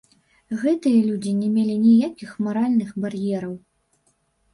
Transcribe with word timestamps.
Гэтыя 0.61 1.01
людзі 1.09 1.33
не 1.41 1.49
мелі 1.57 1.75
ніякіх 1.83 2.31
маральных 2.47 2.89
бар'ераў. 3.05 3.53